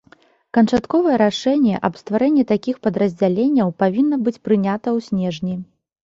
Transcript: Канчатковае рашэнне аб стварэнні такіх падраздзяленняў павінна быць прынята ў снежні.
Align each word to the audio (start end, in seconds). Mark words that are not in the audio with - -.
Канчатковае 0.57 1.17
рашэнне 1.21 1.75
аб 1.89 1.99
стварэнні 2.01 2.45
такіх 2.51 2.79
падраздзяленняў 2.87 3.69
павінна 3.83 4.19
быць 4.29 4.41
прынята 4.49 4.87
ў 4.97 5.07
снежні. 5.09 5.55